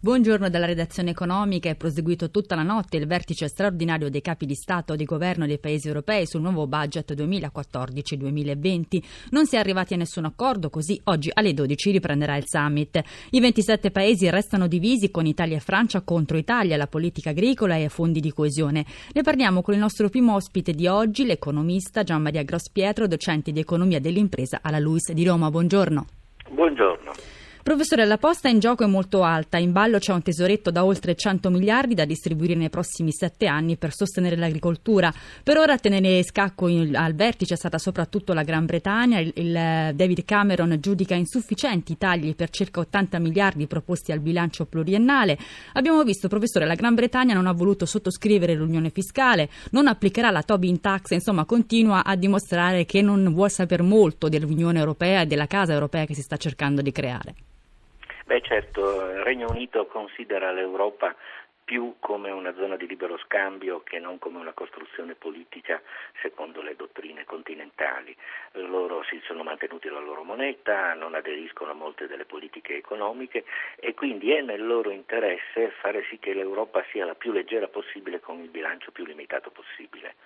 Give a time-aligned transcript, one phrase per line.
[0.00, 1.68] Buongiorno dalla redazione economica.
[1.68, 5.44] È proseguito tutta la notte il vertice straordinario dei capi di Stato e di governo
[5.44, 9.02] dei paesi europei sul nuovo budget 2014-2020.
[9.30, 13.02] Non si è arrivati a nessun accordo, così oggi alle 12 riprenderà il summit.
[13.30, 17.88] I 27 paesi restano divisi con Italia e Francia contro Italia, la politica agricola e
[17.88, 18.86] fondi di coesione.
[19.12, 23.58] Ne parliamo con il nostro primo ospite di oggi, l'economista Gian Maria Grospietro, docente di
[23.58, 25.50] economia dell'impresa alla LUIS di Roma.
[25.50, 26.06] Buongiorno.
[26.50, 27.37] Buongiorno.
[27.62, 29.58] Professore, la posta in gioco è molto alta.
[29.58, 33.76] In ballo c'è un tesoretto da oltre 100 miliardi da distribuire nei prossimi sette anni
[33.76, 35.12] per sostenere l'agricoltura.
[35.42, 39.18] Per ora a tenere scacco in, al vertice è stata soprattutto la Gran Bretagna.
[39.18, 44.64] Il, il, David Cameron giudica insufficienti i tagli per circa 80 miliardi proposti al bilancio
[44.64, 45.36] pluriennale.
[45.74, 50.42] Abbiamo visto, professore, la Gran Bretagna non ha voluto sottoscrivere l'unione fiscale, non applicherà la
[50.42, 55.46] Tobin Tax, insomma continua a dimostrare che non vuole sapere molto dell'Unione Europea e della
[55.46, 57.34] casa europea che si sta cercando di creare.
[58.28, 61.16] Beh certo, il Regno Unito considera l'Europa
[61.64, 65.80] più come una zona di libero scambio che non come una costruzione politica
[66.20, 68.14] secondo le dottrine continentali.
[68.52, 73.94] Loro si sono mantenuti la loro moneta, non aderiscono a molte delle politiche economiche e
[73.94, 78.42] quindi è nel loro interesse fare sì che l'Europa sia la più leggera possibile con
[78.42, 80.16] il bilancio più limitato possibile.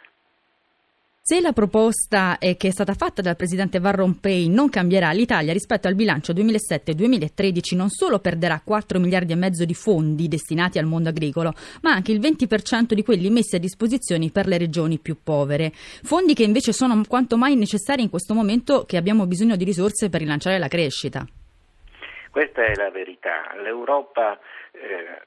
[1.25, 5.87] Se la proposta che è stata fatta dal presidente Van Rompuy non cambierà, l'Italia rispetto
[5.87, 11.11] al bilancio 2007-2013 non solo perderà 4 miliardi e mezzo di fondi destinati al mondo
[11.11, 15.71] agricolo, ma anche il 20% di quelli messi a disposizione per le regioni più povere.
[15.73, 20.09] Fondi che invece sono quanto mai necessari in questo momento che abbiamo bisogno di risorse
[20.09, 21.25] per rilanciare la crescita.
[22.33, 23.55] Questa è la verità.
[23.63, 24.41] L'Europa
[24.73, 25.23] eh,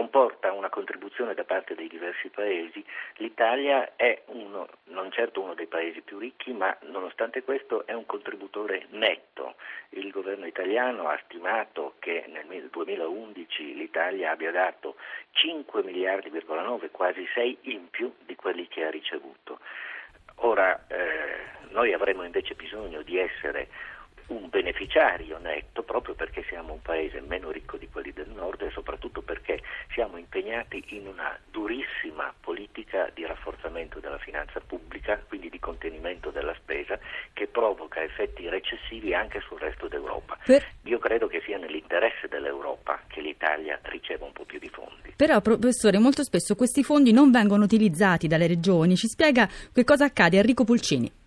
[0.00, 2.82] comporta una contribuzione da parte dei diversi paesi,
[3.16, 8.06] l'Italia è uno, non certo uno dei paesi più ricchi, ma nonostante questo è un
[8.06, 9.56] contributore netto.
[9.90, 14.96] Il governo italiano ha stimato che nel 2011 l'Italia abbia dato
[15.32, 19.58] 5 miliardi,9, quasi 6 in più di quelli che ha ricevuto.
[20.36, 23.68] Ora eh, noi avremo invece bisogno di essere
[24.28, 26.42] un beneficiario netto proprio perché
[26.90, 29.62] paese meno ricco di quelli del nord e soprattutto perché
[29.94, 36.54] siamo impegnati in una durissima politica di rafforzamento della finanza pubblica, quindi di contenimento della
[36.54, 36.98] spesa,
[37.32, 40.36] che provoca effetti recessivi anche sul resto d'Europa.
[40.44, 40.66] Per...
[40.82, 45.14] Io credo che sia nell'interesse dell'Europa che l'Italia riceva un po' più di fondi.
[45.14, 48.96] Però, professore, molto spesso questi fondi non vengono utilizzati dalle regioni.
[48.96, 51.19] Ci spiega che cosa accade Enrico Pulcini.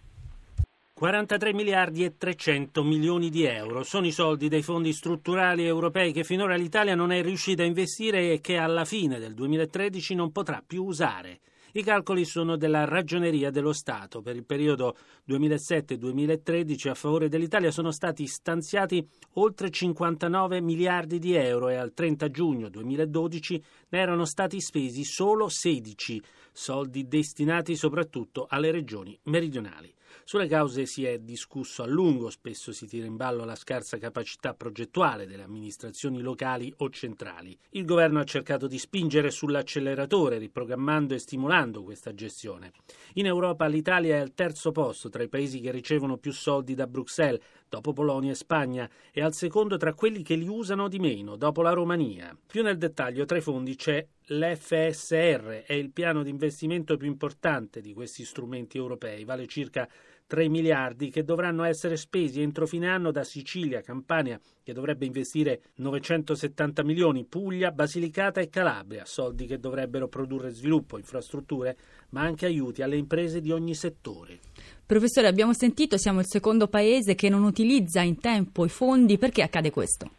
[1.03, 6.24] 43 miliardi e 300 milioni di euro sono i soldi dei fondi strutturali europei che
[6.24, 10.63] finora l'Italia non è riuscita a investire e che alla fine del 2013 non potrà
[10.66, 11.42] più usare.
[11.74, 14.22] I calcoli sono della Ragioneria dello Stato.
[14.22, 14.96] Per il periodo
[15.28, 22.30] 2007-2013 a favore dell'Italia sono stati stanziati oltre 59 miliardi di euro e al 30
[22.30, 26.22] giugno 2012 ne erano stati spesi solo 16,
[26.53, 29.94] soldi destinati soprattutto alle regioni meridionali.
[30.24, 34.53] Sulle cause si è discusso a lungo, spesso si tira in ballo la scarsa capacità
[34.53, 37.57] progettuale delle amministrazioni locali o centrali.
[37.72, 42.72] Il governo ha cercato di spingere sull'acceleratore, riprogrammando e stimolando questa gestione.
[43.13, 46.88] In Europa l'Italia è al terzo posto tra i paesi che ricevono più soldi da
[46.88, 47.41] Bruxelles,
[47.74, 51.64] dopo Polonia e Spagna, e al secondo tra quelli che li usano di meno, dopo
[51.64, 52.38] la Romania.
[52.46, 57.82] Più nel dettaglio tra i fondi c'è l'FSR, è il piano di investimento più importante
[57.82, 59.90] di questi strumenti europei, vale circa
[60.28, 65.62] 3 miliardi che dovranno essere spesi entro fine anno da Sicilia, Campania, che dovrebbe investire
[65.78, 71.76] 970 milioni, Puglia, Basilicata e Calabria, soldi che dovrebbero produrre sviluppo, infrastrutture,
[72.10, 74.53] ma anche aiuti alle imprese di ogni settore.
[74.85, 79.41] Professore, abbiamo sentito, siamo il secondo paese che non utilizza in tempo i fondi, perché
[79.41, 80.09] accade questo?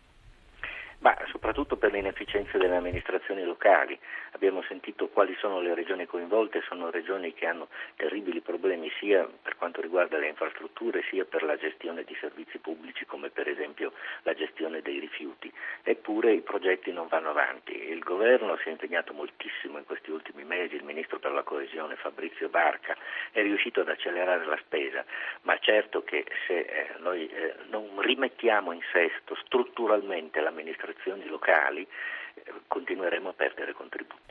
[0.98, 3.98] Ma soprattutto per le inefficienze delle amministrazioni locali.
[4.34, 9.56] Abbiamo sentito quali sono le regioni coinvolte, sono regioni che hanno terribili problemi sia per
[9.56, 13.92] quanto riguarda le infrastrutture sia per la gestione di servizi pubblici come per esempio
[14.22, 15.52] la gestione dei rifiuti.
[15.82, 17.72] Eppure i progetti non vanno avanti.
[17.90, 21.96] Il governo si è impegnato moltissimo in questi ultimi mesi, il ministro per la coesione
[21.96, 22.96] Fabrizio Barca
[23.30, 25.04] è riuscito ad accelerare la spesa,
[25.42, 31.86] ma certo che se eh, noi eh, non rimettiamo in sesto strutturalmente l'amministrazione amministrazioni locali
[32.34, 34.23] eh, continueremo a perdere contributi.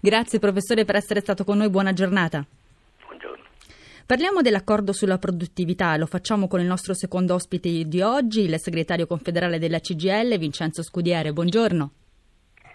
[0.00, 2.44] Grazie professore per essere stato con noi, buona giornata.
[4.06, 9.06] Parliamo dell'accordo sulla produttività, lo facciamo con il nostro secondo ospite di oggi, il segretario
[9.06, 11.32] confederale della CGL, Vincenzo Scudiere.
[11.32, 11.92] Buongiorno.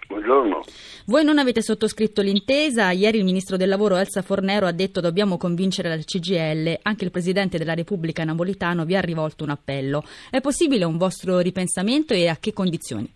[0.08, 0.64] Buongiorno.
[1.08, 2.92] Voi non avete sottoscritto l'intesa.
[2.92, 6.80] Ieri il ministro del lavoro Elsa Fornero ha detto dobbiamo convincere la CGL.
[6.84, 10.04] Anche il presidente della Repubblica Napolitano vi ha rivolto un appello.
[10.30, 13.12] È possibile un vostro ripensamento e a che condizioni?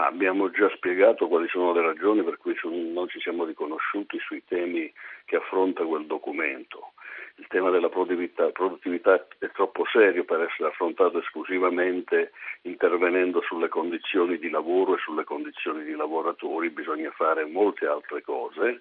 [0.00, 4.42] Ma abbiamo già spiegato quali sono le ragioni per cui non ci siamo riconosciuti sui
[4.46, 4.90] temi
[5.26, 6.92] che affronta quel documento.
[7.34, 12.32] Il tema della produttività, produttività, è troppo serio per essere affrontato esclusivamente
[12.62, 18.80] intervenendo sulle condizioni di lavoro e sulle condizioni di lavoratori, bisogna fare molte altre cose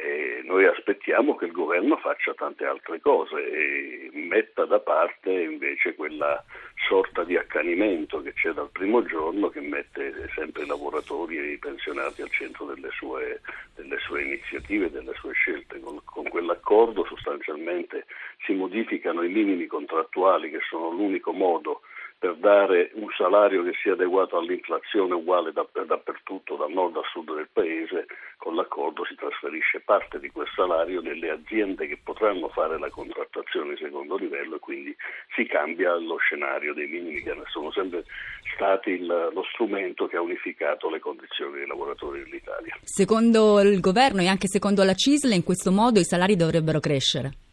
[0.00, 5.94] e noi aspettiamo che il governo faccia tante altre cose e metta da parte invece
[5.94, 6.42] quella
[6.88, 11.58] sorta di accanimento che c'è dal primo giorno che mette sempre i lavoratori e i
[11.58, 13.40] pensionati al centro delle sue,
[13.74, 15.78] delle sue iniziative delle sue scelte.
[15.80, 18.06] Con, con quell'accordo sostanzialmente
[18.44, 21.82] si modificano i minimi contrattuali che sono l'unico modo
[22.20, 27.48] per dare un salario che sia adeguato all'inflazione uguale dappertutto, dal nord al sud del
[27.50, 28.04] paese,
[28.36, 33.70] con l'accordo si trasferisce parte di quel salario nelle aziende che potranno fare la contrattazione
[33.70, 34.94] di secondo livello e quindi
[35.34, 38.04] si cambia lo scenario dei minimi che sono sempre
[38.52, 42.76] stati il, lo strumento che ha unificato le condizioni dei lavoratori dell'Italia.
[42.82, 47.48] Secondo il governo e anche secondo la CISL in questo modo i salari dovrebbero crescere.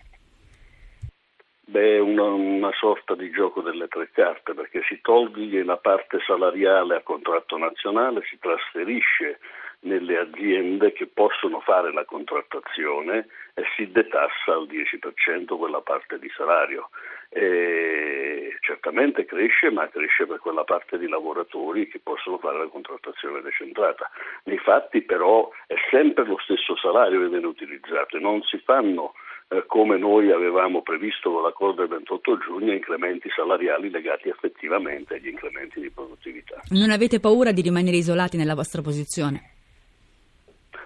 [1.70, 6.96] Beh, una, una, sorta di gioco delle tre carte perché si toglie la parte salariale
[6.96, 9.40] a contratto nazionale, si trasferisce
[9.82, 16.30] nelle aziende che possono fare la contrattazione e si detassa al 10% quella parte di
[16.38, 16.90] salario.
[17.28, 23.42] E certamente cresce, ma cresce per quella parte di lavoratori che possono fare la contrattazione
[23.42, 24.10] decentrata.
[24.44, 29.12] Nei fatti però è sempre lo stesso salario che viene utilizzato e non si fanno
[29.50, 35.28] eh, come noi avevamo previsto con l'accordo del 28 giugno, incrementi salariali legati effettivamente agli
[35.28, 36.62] incrementi di produttività.
[36.70, 39.56] Non avete paura di rimanere isolati nella vostra posizione?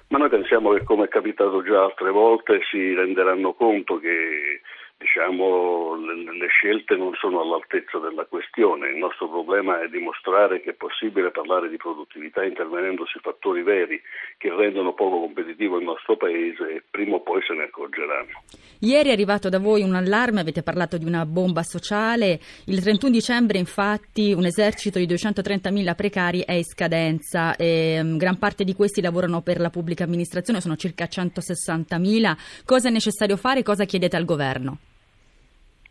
[0.09, 4.61] Ma noi pensiamo che, come è capitato già altre volte, si renderanno conto che
[5.21, 8.89] diciamo, le, scelte non sono all'altezza della questione.
[8.89, 14.01] Il nostro problema è dimostrare che è possibile parlare di produttività intervenendo sui fattori veri
[14.37, 18.41] che rendono poco competitivo il nostro paese e prima o poi se ne accorgeranno.
[18.79, 22.39] Ieri è arrivato da voi un allarme, avete parlato di una bomba sociale.
[22.65, 27.55] Il 31 dicembre infatti un esercito di 230.000 precari è in scadenza.
[27.55, 32.63] E, um, gran parte di questi lavorano per la pubblica amministrazione, sono circa 160.000.
[32.65, 33.61] Cosa è necessario fare?
[33.61, 34.79] Cosa chiedete al governo?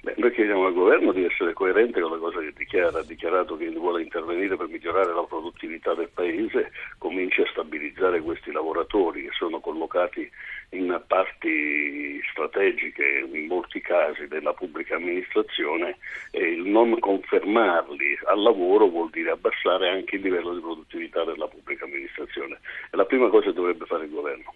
[0.02, 3.58] Beh, noi chiediamo al governo di essere coerente con la cosa che dichiara, ha dichiarato
[3.58, 9.30] che vuole intervenire per migliorare la produttività del paese, cominci a stabilizzare questi lavoratori che
[9.32, 10.30] sono collocati
[10.70, 15.96] in parti strategiche in molti casi della pubblica amministrazione
[16.30, 21.48] e il non confermarli al lavoro vuol dire abbassare anche il livello di produttività della
[21.48, 22.60] pubblica amministrazione.
[22.90, 24.54] È la prima cosa che dovrebbe fare il governo.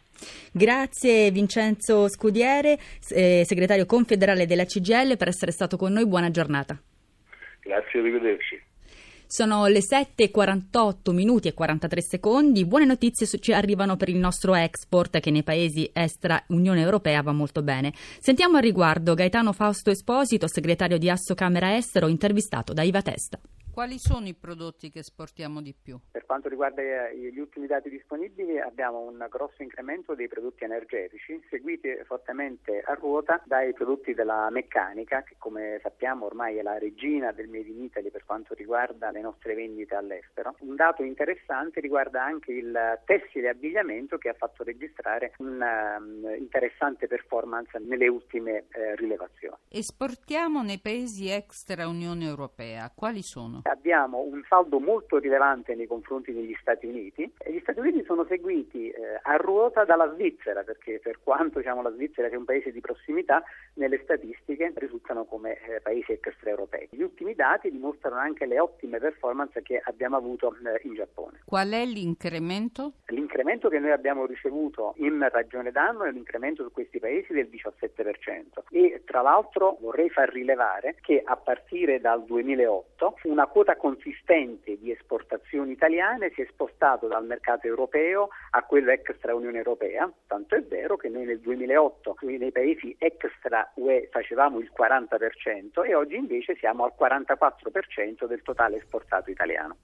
[0.52, 2.78] Grazie Vincenzo Scudiere,
[3.11, 6.06] eh, segretario confederale della CGL, per essere stato con noi.
[6.06, 6.81] Buona giornata.
[7.61, 8.62] Grazie, arrivederci.
[9.36, 12.64] Sono le 7.48 minuti e 43 secondi.
[12.64, 17.32] Buone notizie ci arrivano per il nostro export che nei paesi extra Unione Europea va
[17.32, 17.92] molto bene.
[18.20, 23.40] Sentiamo al riguardo Gaetano Fausto Esposito, segretario di Asso Camera Estero, intervistato da Iva Testa.
[23.75, 25.99] Quali sono i prodotti che esportiamo di più?
[26.12, 31.43] Per quanto riguarda eh, gli ultimi dati disponibili abbiamo un grosso incremento dei prodotti energetici,
[31.50, 37.33] seguiti fortemente a ruota dai prodotti della meccanica, che come sappiamo ormai è la regina
[37.33, 40.54] del Made in Italy per quanto riguarda le nostre vendite all'estero.
[40.61, 47.09] Un dato interessante riguarda anche il tessile abbigliamento che ha fatto registrare una um, interessante
[47.09, 49.57] performance nelle ultime eh, rilevazioni.
[49.69, 53.62] Esportiamo nei paesi extra Unione Europea, quali sono?
[53.68, 58.25] Abbiamo un saldo molto rilevante nei confronti degli Stati Uniti e gli Stati Uniti sono
[58.26, 62.73] seguiti eh, a ruota dalla Svizzera perché per quanto diciamo, la Svizzera sia un paese
[62.73, 63.42] di prossimità
[63.75, 66.88] nelle statistiche risultano come eh, paesi extraeuropei.
[66.90, 71.40] Gli ultimi dati dimostrano anche le ottime performance che abbiamo avuto eh, in Giappone.
[71.44, 72.92] Qual è l'incremento?
[73.06, 78.64] L'incremento che noi abbiamo ricevuto in ragione d'anno è l'incremento su questi paesi del 17%
[78.71, 84.90] e tra l'altro vorrei far rilevare che a partire dal 2008 una quota consistente di
[84.90, 90.62] esportazioni italiane si è spostato dal mercato europeo a quello extra Unione Europea, tanto è
[90.64, 96.56] vero che noi nel 2008 nei paesi extra UE facevamo il 40% e oggi invece
[96.56, 99.76] siamo al 44% del totale esportato italiano.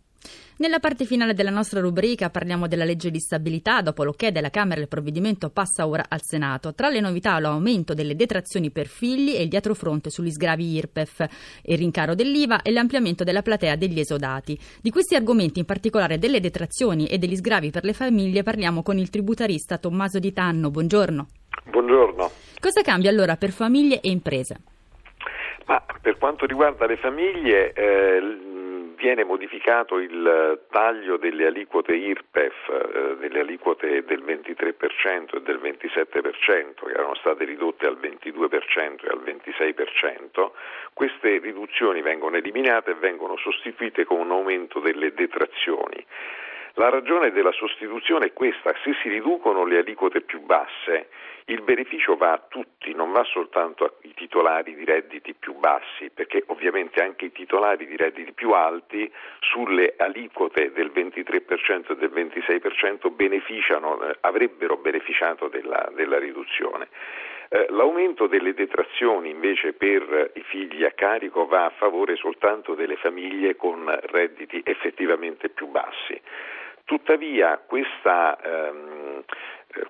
[0.58, 3.80] Nella parte finale della nostra rubrica parliamo della legge di stabilità.
[3.80, 6.74] Dopo l'ok della Camera il provvedimento passa ora al Senato.
[6.74, 11.26] Tra le novità l'aumento delle detrazioni per figli e il dietrofronte sugli sgravi IRPEF,
[11.62, 14.58] il rincaro dell'IVA e l'ampliamento della platea degli esodati.
[14.82, 18.98] Di questi argomenti, in particolare delle detrazioni e degli sgravi per le famiglie, parliamo con
[18.98, 20.70] il tributarista Tommaso Di Tanno.
[20.70, 21.26] Buongiorno.
[21.70, 22.30] Buongiorno.
[22.60, 24.56] Cosa cambia allora per famiglie e imprese?
[25.64, 28.20] Ma per quanto riguarda le famiglie, eh,
[29.00, 36.85] viene modificato il taglio delle aliquote IRPEF, eh, delle aliquote del 23% e del 27%,
[36.85, 40.52] che erano state ridotte al 22% e al 26%.
[40.92, 46.04] Queste riduzioni vengono eliminate e vengono sostituite con un aumento delle detrazioni.
[46.74, 51.08] La ragione della sostituzione è questa, se si riducono le aliquote più basse,
[51.46, 56.44] il beneficio va a tutti, non va soltanto ai titolari di redditi più bassi, perché
[56.46, 59.10] ovviamente anche i titolari di redditi più alti
[59.40, 66.88] sulle aliquote del 23% e del 26% beneficiano, eh, avrebbero beneficiato della, della riduzione.
[67.48, 72.94] Eh, l'aumento delle detrazioni invece per i figli a carico va a favore soltanto delle
[72.94, 76.20] famiglie con redditi effettivamente più bassi.
[76.90, 79.23] Tuttavia questa, ehm,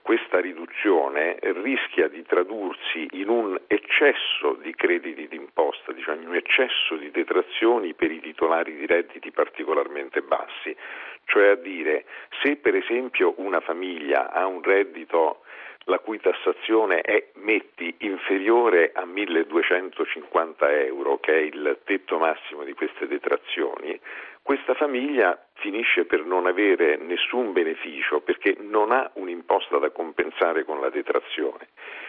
[0.02, 6.96] questa, riduzione rischia di tradursi in un eccesso di crediti d'imposta, diciamo in un eccesso
[6.96, 10.76] di detrazioni per i titolari di redditi particolarmente bassi,
[11.24, 12.04] cioè a dire
[12.42, 15.39] se per esempio una famiglia ha un reddito
[15.84, 22.74] la cui tassazione è, metti, inferiore a 1250 euro, che è il tetto massimo di
[22.74, 23.98] queste detrazioni,
[24.42, 30.80] questa famiglia finisce per non avere nessun beneficio perché non ha un'imposta da compensare con
[30.80, 31.68] la detrazione.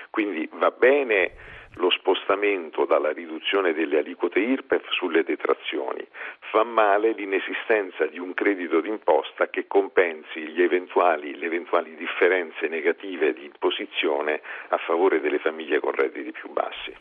[0.09, 1.33] Quindi va bene
[1.75, 6.05] lo spostamento dalla riduzione delle aliquote IRPEF sulle detrazioni,
[6.51, 13.45] fa male l'inesistenza di un credito d'imposta che compensi eventuali, le eventuali differenze negative di
[13.45, 16.93] imposizione a favore delle famiglie con redditi più bassi.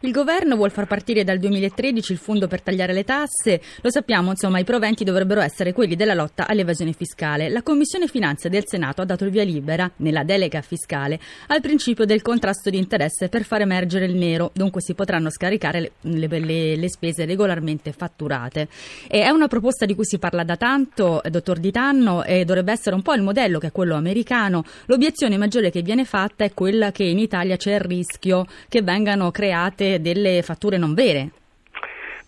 [0.00, 4.30] Il governo vuole far partire dal 2013 il fondo per tagliare le tasse, lo sappiamo,
[4.30, 7.48] insomma, i proventi dovrebbero essere quelli della lotta all'evasione fiscale.
[7.48, 12.04] La Commissione Finanze del Senato ha dato il via libera, nella delega fiscale, al principio
[12.04, 16.76] del contrasto di interesse per far emergere il nero, dunque si potranno scaricare le, le,
[16.76, 18.68] le spese regolarmente fatturate.
[19.08, 22.44] E è una proposta di cui si parla da tanto, eh, dottor Di Tanno, e
[22.44, 24.64] dovrebbe essere un po' il modello che è quello americano.
[24.86, 29.30] L'obiezione maggiore che viene fatta è quella che in Italia c'è il rischio che vengano
[29.30, 31.30] create delle fatture non vere.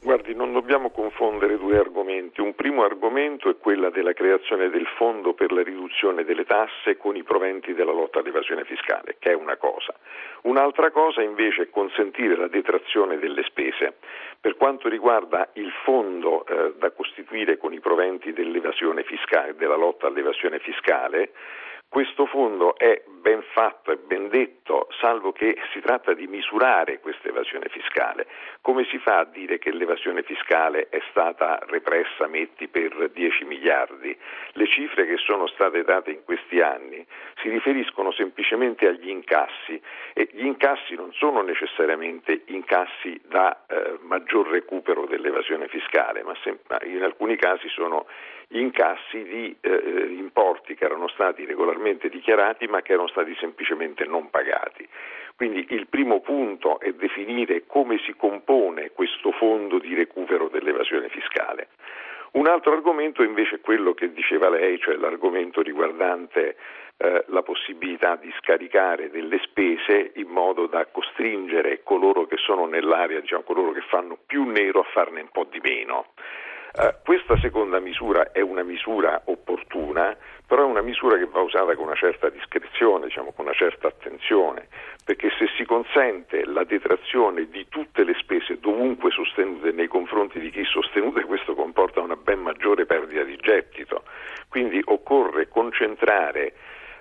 [0.04, 2.40] Guardi, non dobbiamo confondere due argomenti.
[2.40, 7.14] Un primo argomento è quella della creazione del fondo per la riduzione delle tasse con
[7.14, 9.94] i proventi della lotta all'evasione fiscale, che è una cosa.
[10.42, 13.94] Un'altra cosa invece è consentire la detrazione delle spese.
[14.40, 18.32] Per quanto riguarda il fondo eh, da costituire con i proventi
[19.04, 21.30] fiscale, della lotta all'evasione fiscale,
[21.92, 27.28] questo fondo è ben fatto e ben detto, salvo che si tratta di misurare questa
[27.28, 28.26] evasione fiscale.
[28.62, 34.16] Come si fa a dire che l'evasione fiscale è stata repressa, metti, per 10 miliardi?
[34.52, 37.04] Le cifre che sono state date in questi anni
[37.42, 39.78] si riferiscono semplicemente agli incassi
[40.14, 46.32] e gli incassi non sono necessariamente incassi da eh, maggior recupero dell'evasione fiscale, ma
[46.84, 48.06] in alcuni casi sono
[48.52, 54.30] incassi di eh, importi che erano stati regolarmente dichiarati ma che erano stati semplicemente non
[54.30, 54.88] pagati.
[55.36, 61.68] Quindi il primo punto è definire come si compone questo fondo di recupero dell'evasione fiscale.
[62.32, 66.56] Un altro argomento invece è quello che diceva lei, cioè l'argomento riguardante
[66.96, 73.20] eh, la possibilità di scaricare delle spese in modo da costringere coloro che sono nell'area,
[73.20, 76.06] diciamo coloro che fanno più nero a farne un po' di meno.
[76.74, 81.74] Uh, questa seconda misura è una misura opportuna, però è una misura che va usata
[81.74, 84.68] con una certa discrezione, diciamo, con una certa attenzione,
[85.04, 90.50] perché se si consente la detrazione di tutte le spese dovunque sostenute nei confronti di
[90.50, 94.04] chi sostenute, questo comporta una ben maggiore perdita di gettito.
[94.48, 96.54] Quindi occorre concentrare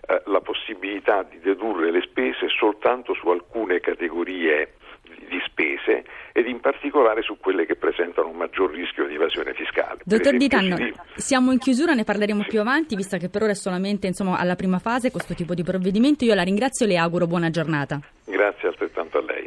[0.05, 4.73] uh, la possibilità di dedurre le spese soltanto su alcune categorie
[5.27, 6.03] di spese
[6.33, 9.99] ed in particolare su quelle che presentano un maggior rischio di evasione fiscale.
[10.03, 10.77] Dottor Di Tanno,
[11.15, 12.49] siamo in chiusura, ne parleremo sì.
[12.49, 15.63] più avanti, visto che per ora è solamente insomma, alla prima fase questo tipo di
[15.63, 16.25] provvedimento.
[16.25, 17.99] Io la ringrazio e le auguro buona giornata.
[18.25, 18.69] Grazie.
[18.69, 19.40] Altrettanto a lei.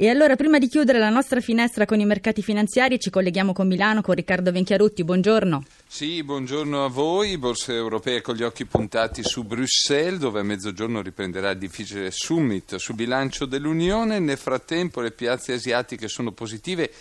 [0.00, 3.66] E allora, prima di chiudere la nostra finestra con i mercati finanziari, ci colleghiamo con
[3.66, 5.02] Milano con Riccardo Venchiarutti.
[5.02, 5.64] Buongiorno.
[5.88, 7.36] Sì, buongiorno a voi.
[7.36, 12.76] Borse europee con gli occhi puntati su Bruxelles, dove a mezzogiorno riprenderà il difficile summit
[12.76, 14.20] sul bilancio dell'Unione.
[14.20, 16.92] Nel frattempo le piazze asiatiche sono positive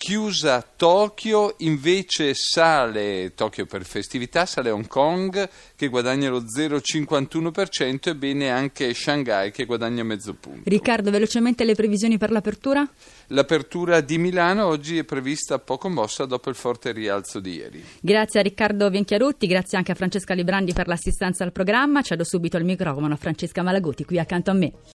[0.00, 8.14] chiusa Tokyo, invece sale Tokyo per festività, sale Hong Kong che guadagna lo 0,51% e
[8.16, 10.62] bene anche Shanghai che guadagna mezzo punto.
[10.64, 12.88] Riccardo, velocemente le previsioni per l'apertura?
[13.26, 17.84] L'apertura di Milano oggi è prevista poco mossa dopo il forte rialzo di ieri.
[18.00, 22.00] Grazie a Riccardo Venchiarutti, grazie anche a Francesca Librandi per l'assistenza al programma.
[22.00, 24.72] Cedo subito il microfono a Francesca Malaguti qui accanto a me.